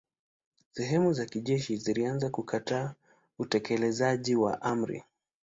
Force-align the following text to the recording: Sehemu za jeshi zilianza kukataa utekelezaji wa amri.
Sehemu 0.71 1.13
za 1.13 1.25
jeshi 1.25 1.77
zilianza 1.77 2.29
kukataa 2.29 2.93
utekelezaji 3.39 4.35
wa 4.35 4.61
amri. 4.61 5.03